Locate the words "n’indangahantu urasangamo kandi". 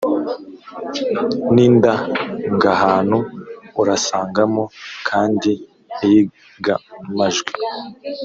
1.53-5.51